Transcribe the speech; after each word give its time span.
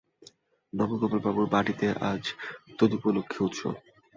নবগোপাল 0.73 1.19
বাবুর 1.25 1.47
বাটীতে 1.53 1.87
আজ 2.09 2.23
তদুপলক্ষে 2.77 3.39
উৎসব। 3.43 3.73